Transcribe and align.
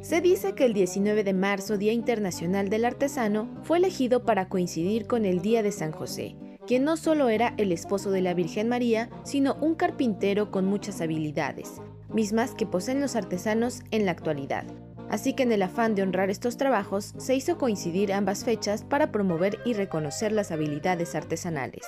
Se 0.00 0.20
dice 0.20 0.54
que 0.54 0.66
el 0.66 0.74
19 0.74 1.24
de 1.24 1.32
marzo, 1.32 1.78
Día 1.78 1.92
Internacional 1.92 2.68
del 2.68 2.84
Artesano, 2.84 3.48
fue 3.62 3.78
elegido 3.78 4.24
para 4.24 4.48
coincidir 4.48 5.06
con 5.06 5.24
el 5.24 5.40
Día 5.40 5.62
de 5.62 5.72
San 5.72 5.92
José, 5.92 6.36
quien 6.66 6.84
no 6.84 6.96
solo 6.96 7.30
era 7.30 7.54
el 7.56 7.72
esposo 7.72 8.10
de 8.10 8.20
la 8.20 8.34
Virgen 8.34 8.68
María, 8.68 9.08
sino 9.24 9.54
un 9.62 9.74
carpintero 9.74 10.50
con 10.50 10.66
muchas 10.66 11.00
habilidades, 11.00 11.80
mismas 12.12 12.54
que 12.54 12.66
poseen 12.66 13.00
los 13.00 13.16
artesanos 13.16 13.80
en 13.90 14.04
la 14.04 14.12
actualidad. 14.12 14.66
Así 15.08 15.32
que 15.34 15.42
en 15.44 15.52
el 15.52 15.62
afán 15.62 15.94
de 15.94 16.02
honrar 16.02 16.30
estos 16.30 16.56
trabajos, 16.56 17.14
se 17.16 17.34
hizo 17.34 17.58
coincidir 17.58 18.12
ambas 18.12 18.44
fechas 18.44 18.84
para 18.84 19.10
promover 19.10 19.58
y 19.64 19.72
reconocer 19.72 20.32
las 20.32 20.50
habilidades 20.50 21.14
artesanales. 21.14 21.84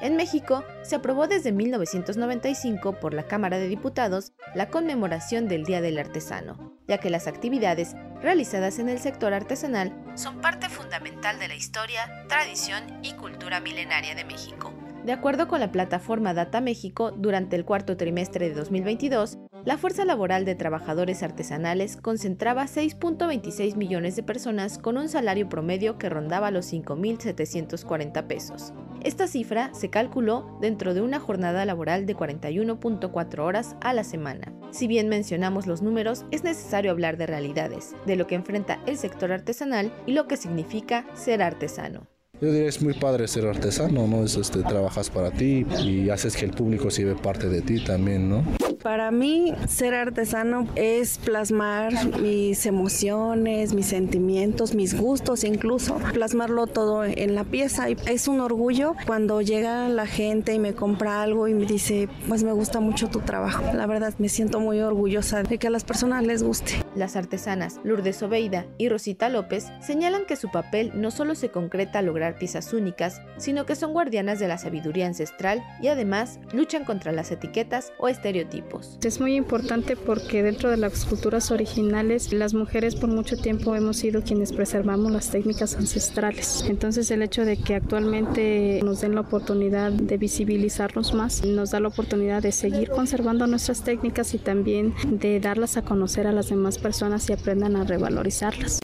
En 0.00 0.14
México, 0.14 0.64
se 0.82 0.94
aprobó 0.94 1.26
desde 1.26 1.50
1995 1.50 3.00
por 3.00 3.14
la 3.14 3.24
Cámara 3.24 3.58
de 3.58 3.66
Diputados 3.66 4.32
la 4.54 4.68
conmemoración 4.68 5.48
del 5.48 5.64
Día 5.64 5.80
del 5.80 5.98
Artesano, 5.98 6.72
ya 6.86 6.98
que 6.98 7.10
las 7.10 7.26
actividades 7.26 7.96
realizadas 8.22 8.78
en 8.78 8.88
el 8.88 9.00
sector 9.00 9.32
artesanal 9.32 9.92
son 10.14 10.40
parte 10.40 10.68
fundamental 10.68 11.40
de 11.40 11.48
la 11.48 11.56
historia, 11.56 12.24
tradición 12.28 12.84
y 13.02 13.14
cultura 13.14 13.60
milenaria 13.60 14.14
de 14.14 14.24
México. 14.24 14.72
De 15.04 15.12
acuerdo 15.12 15.48
con 15.48 15.60
la 15.60 15.72
plataforma 15.72 16.34
Data 16.34 16.60
México, 16.60 17.12
durante 17.12 17.56
el 17.56 17.64
cuarto 17.64 17.96
trimestre 17.96 18.48
de 18.48 18.54
2022, 18.54 19.38
la 19.64 19.78
fuerza 19.78 20.04
laboral 20.04 20.44
de 20.44 20.54
trabajadores 20.54 21.22
artesanales 21.22 21.96
concentraba 21.96 22.64
6.26 22.64 23.74
millones 23.76 24.16
de 24.16 24.22
personas 24.22 24.78
con 24.78 24.96
un 24.96 25.08
salario 25.08 25.48
promedio 25.48 25.98
que 25.98 26.08
rondaba 26.08 26.50
los 26.50 26.72
5.740 26.72 28.26
pesos. 28.26 28.72
Esta 29.02 29.28
cifra 29.28 29.70
se 29.74 29.90
calculó 29.90 30.58
dentro 30.60 30.92
de 30.92 31.00
una 31.00 31.20
jornada 31.20 31.64
laboral 31.64 32.04
de 32.06 32.16
41.4 32.16 33.38
horas 33.38 33.76
a 33.80 33.92
la 33.94 34.04
semana. 34.04 34.52
Si 34.70 34.86
bien 34.86 35.08
mencionamos 35.08 35.66
los 35.66 35.82
números, 35.82 36.24
es 36.30 36.44
necesario 36.44 36.90
hablar 36.90 37.16
de 37.16 37.26
realidades, 37.26 37.94
de 38.06 38.16
lo 38.16 38.26
que 38.26 38.34
enfrenta 38.34 38.82
el 38.86 38.98
sector 38.98 39.32
artesanal 39.32 39.92
y 40.06 40.12
lo 40.12 40.26
que 40.26 40.36
significa 40.36 41.06
ser 41.14 41.42
artesano. 41.42 42.17
Yo 42.40 42.52
diría 42.52 42.68
es 42.68 42.80
muy 42.80 42.94
padre 42.94 43.26
ser 43.26 43.46
artesano, 43.46 44.06
¿no? 44.06 44.24
Es, 44.24 44.36
este, 44.36 44.62
trabajas 44.62 45.10
para 45.10 45.30
ti 45.30 45.66
y 45.82 46.08
haces 46.10 46.36
que 46.36 46.44
el 46.44 46.52
público 46.52 46.90
se 46.90 47.04
ve 47.04 47.16
parte 47.16 47.48
de 47.48 47.62
ti 47.62 47.82
también, 47.82 48.28
¿no? 48.28 48.44
Para 48.82 49.10
mí, 49.10 49.52
ser 49.66 49.92
artesano 49.94 50.68
es 50.76 51.18
plasmar 51.18 51.92
mis 52.20 52.64
emociones, 52.64 53.74
mis 53.74 53.86
sentimientos, 53.86 54.74
mis 54.74 54.98
gustos, 54.98 55.42
incluso 55.42 55.96
plasmarlo 56.12 56.68
todo 56.68 57.04
en 57.04 57.34
la 57.34 57.42
pieza. 57.42 57.90
Y 57.90 57.96
es 58.06 58.28
un 58.28 58.40
orgullo 58.40 58.94
cuando 59.04 59.40
llega 59.42 59.88
la 59.88 60.06
gente 60.06 60.54
y 60.54 60.60
me 60.60 60.74
compra 60.74 61.22
algo 61.22 61.48
y 61.48 61.54
me 61.54 61.66
dice, 61.66 62.08
pues 62.28 62.44
me 62.44 62.52
gusta 62.52 62.78
mucho 62.78 63.08
tu 63.08 63.18
trabajo. 63.20 63.64
La 63.74 63.86
verdad, 63.86 64.14
me 64.18 64.28
siento 64.28 64.60
muy 64.60 64.78
orgullosa 64.80 65.42
de 65.42 65.58
que 65.58 65.66
a 65.66 65.70
las 65.70 65.82
personas 65.82 66.24
les 66.24 66.44
guste. 66.44 66.74
Las 66.94 67.16
artesanas 67.16 67.80
Lourdes 67.82 68.22
Obeida 68.22 68.66
y 68.78 68.88
Rosita 68.88 69.28
López 69.28 69.66
señalan 69.80 70.24
que 70.24 70.36
su 70.36 70.50
papel 70.50 70.92
no 70.94 71.10
solo 71.10 71.34
se 71.34 71.50
concreta 71.50 71.98
a 71.98 72.02
lograr 72.02 72.27
piezas 72.36 72.72
únicas, 72.72 73.22
sino 73.36 73.64
que 73.64 73.76
son 73.76 73.92
guardianas 73.92 74.38
de 74.38 74.48
la 74.48 74.58
sabiduría 74.58 75.06
ancestral 75.06 75.62
y 75.80 75.88
además 75.88 76.40
luchan 76.52 76.84
contra 76.84 77.12
las 77.12 77.30
etiquetas 77.30 77.92
o 77.98 78.08
estereotipos. 78.08 78.98
Es 79.02 79.20
muy 79.20 79.36
importante 79.36 79.96
porque 79.96 80.42
dentro 80.42 80.70
de 80.70 80.76
las 80.76 81.04
culturas 81.04 81.50
originales 81.50 82.32
las 82.32 82.54
mujeres 82.54 82.96
por 82.96 83.08
mucho 83.08 83.36
tiempo 83.36 83.74
hemos 83.74 83.98
sido 83.98 84.22
quienes 84.22 84.52
preservamos 84.52 85.12
las 85.12 85.30
técnicas 85.30 85.76
ancestrales. 85.76 86.64
Entonces 86.68 87.10
el 87.10 87.22
hecho 87.22 87.44
de 87.44 87.56
que 87.56 87.74
actualmente 87.74 88.80
nos 88.84 89.00
den 89.00 89.14
la 89.14 89.22
oportunidad 89.22 89.92
de 89.92 90.16
visibilizarnos 90.16 91.14
más 91.14 91.44
nos 91.44 91.70
da 91.70 91.80
la 91.80 91.88
oportunidad 91.88 92.42
de 92.42 92.52
seguir 92.52 92.90
conservando 92.90 93.46
nuestras 93.46 93.82
técnicas 93.82 94.34
y 94.34 94.38
también 94.38 94.94
de 95.06 95.40
darlas 95.40 95.76
a 95.76 95.82
conocer 95.82 96.26
a 96.26 96.32
las 96.32 96.48
demás 96.48 96.78
personas 96.78 97.28
y 97.30 97.32
aprendan 97.32 97.76
a 97.76 97.84
revalorizarlas. 97.84 98.80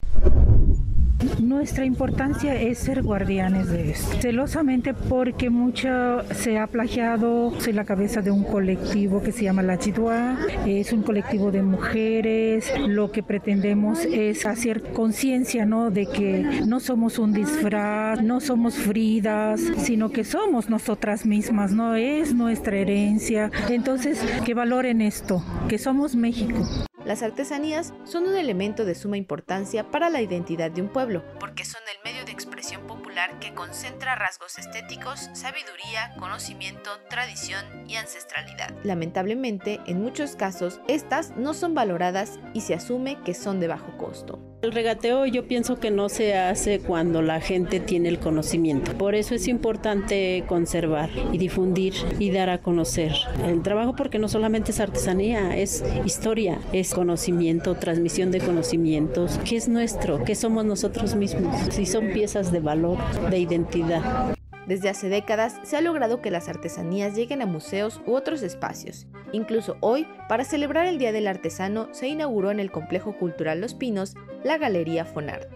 Nuestra 1.44 1.84
importancia 1.84 2.54
es 2.54 2.78
ser 2.78 3.02
guardianes 3.02 3.68
de 3.68 3.90
esto, 3.90 4.16
celosamente 4.18 4.94
porque 4.94 5.50
mucho 5.50 6.22
se 6.32 6.58
ha 6.58 6.66
plagiado 6.66 7.52
en 7.66 7.76
la 7.76 7.84
cabeza 7.84 8.22
de 8.22 8.30
un 8.30 8.44
colectivo 8.44 9.22
que 9.22 9.30
se 9.30 9.44
llama 9.44 9.62
La 9.62 9.78
Chidua, 9.78 10.38
es 10.64 10.94
un 10.94 11.02
colectivo 11.02 11.52
de 11.52 11.62
mujeres, 11.62 12.72
lo 12.88 13.12
que 13.12 13.22
pretendemos 13.22 14.06
es 14.06 14.46
hacer 14.46 14.82
conciencia 14.94 15.66
¿no? 15.66 15.90
de 15.90 16.06
que 16.06 16.62
no 16.66 16.80
somos 16.80 17.18
un 17.18 17.34
disfraz, 17.34 18.22
no 18.22 18.40
somos 18.40 18.76
fridas, 18.76 19.60
sino 19.76 20.08
que 20.08 20.24
somos 20.24 20.70
nosotras 20.70 21.26
mismas, 21.26 21.72
no 21.72 21.94
es 21.94 22.34
nuestra 22.34 22.78
herencia, 22.78 23.50
entonces 23.68 24.18
que 24.46 24.54
valoren 24.54 25.02
esto, 25.02 25.44
que 25.68 25.76
somos 25.76 26.16
México. 26.16 26.64
Las 27.04 27.22
artesanías 27.22 27.92
son 28.04 28.26
un 28.26 28.36
elemento 28.36 28.86
de 28.86 28.94
suma 28.94 29.18
importancia 29.18 29.90
para 29.90 30.08
la 30.08 30.22
identidad 30.22 30.70
de 30.70 30.80
un 30.80 30.88
pueblo, 30.88 31.22
porque 31.38 31.66
son 31.66 31.82
el 31.94 32.10
medio 32.10 32.24
de 32.24 32.32
expresión 32.32 32.86
popular 32.86 33.38
que 33.40 33.52
concentra 33.52 34.14
rasgos 34.14 34.58
estéticos, 34.58 35.28
sabiduría, 35.34 36.14
conocimiento, 36.18 36.90
tradición 37.10 37.64
y 37.86 37.96
ancestralidad. 37.96 38.74
Lamentablemente, 38.84 39.80
en 39.86 40.00
muchos 40.00 40.34
casos, 40.34 40.80
estas 40.88 41.36
no 41.36 41.52
son 41.52 41.74
valoradas 41.74 42.38
y 42.54 42.62
se 42.62 42.74
asume 42.74 43.18
que 43.22 43.34
son 43.34 43.60
de 43.60 43.68
bajo 43.68 43.96
costo. 43.98 44.53
El 44.64 44.72
regateo 44.72 45.26
yo 45.26 45.46
pienso 45.46 45.78
que 45.78 45.90
no 45.90 46.08
se 46.08 46.38
hace 46.38 46.78
cuando 46.78 47.20
la 47.20 47.38
gente 47.42 47.80
tiene 47.80 48.08
el 48.08 48.18
conocimiento. 48.18 48.96
Por 48.96 49.14
eso 49.14 49.34
es 49.34 49.46
importante 49.46 50.42
conservar 50.48 51.10
y 51.32 51.36
difundir 51.36 51.92
y 52.18 52.30
dar 52.30 52.48
a 52.48 52.62
conocer 52.62 53.12
el 53.46 53.60
trabajo 53.60 53.94
porque 53.94 54.18
no 54.18 54.26
solamente 54.26 54.70
es 54.70 54.80
artesanía, 54.80 55.54
es 55.54 55.84
historia, 56.06 56.62
es 56.72 56.94
conocimiento, 56.94 57.74
transmisión 57.74 58.30
de 58.30 58.40
conocimientos, 58.40 59.38
que 59.44 59.58
es 59.58 59.68
nuestro, 59.68 60.24
que 60.24 60.34
somos 60.34 60.64
nosotros 60.64 61.14
mismos, 61.14 61.54
si 61.68 61.84
son 61.84 62.14
piezas 62.14 62.50
de 62.50 62.60
valor, 62.60 62.96
de 63.28 63.40
identidad. 63.40 64.33
Desde 64.66 64.88
hace 64.88 65.08
décadas 65.08 65.60
se 65.62 65.76
ha 65.76 65.80
logrado 65.80 66.22
que 66.22 66.30
las 66.30 66.48
artesanías 66.48 67.14
lleguen 67.14 67.42
a 67.42 67.46
museos 67.46 68.00
u 68.06 68.14
otros 68.14 68.42
espacios. 68.42 69.06
Incluso 69.32 69.76
hoy, 69.80 70.06
para 70.28 70.44
celebrar 70.44 70.86
el 70.86 70.98
Día 70.98 71.12
del 71.12 71.26
Artesano, 71.26 71.88
se 71.92 72.08
inauguró 72.08 72.50
en 72.50 72.60
el 72.60 72.70
Complejo 72.70 73.16
Cultural 73.16 73.60
Los 73.60 73.74
Pinos 73.74 74.14
la 74.42 74.56
Galería 74.56 75.04
Fonart. 75.04 75.52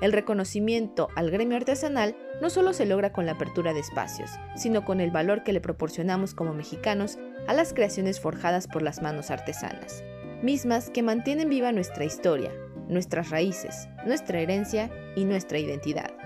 El 0.00 0.12
reconocimiento 0.12 1.08
al 1.16 1.30
gremio 1.30 1.56
artesanal 1.56 2.16
no 2.42 2.50
solo 2.50 2.72
se 2.72 2.84
logra 2.84 3.12
con 3.12 3.24
la 3.24 3.32
apertura 3.32 3.72
de 3.72 3.80
espacios, 3.80 4.30
sino 4.54 4.84
con 4.84 5.00
el 5.00 5.10
valor 5.10 5.42
que 5.42 5.54
le 5.54 5.60
proporcionamos 5.60 6.34
como 6.34 6.52
mexicanos 6.52 7.18
a 7.46 7.54
las 7.54 7.72
creaciones 7.72 8.20
forjadas 8.20 8.68
por 8.68 8.82
las 8.82 9.00
manos 9.00 9.30
artesanas, 9.30 10.04
mismas 10.42 10.90
que 10.90 11.02
mantienen 11.02 11.48
viva 11.48 11.72
nuestra 11.72 12.04
historia, 12.04 12.52
nuestras 12.88 13.30
raíces, 13.30 13.88
nuestra 14.04 14.40
herencia 14.40 14.90
y 15.16 15.24
nuestra 15.24 15.58
identidad. 15.58 16.25